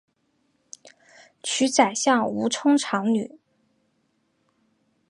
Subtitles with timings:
[1.43, 3.37] 娶宰相吴充长女。